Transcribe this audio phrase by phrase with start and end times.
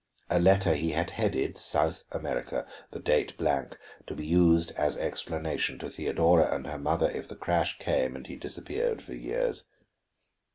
[0.31, 3.77] A letter he had headed South America, the date blank,
[4.07, 8.25] to be used as explanation to Theodora and her mother if the crash came and
[8.25, 9.63] he disappeared for years.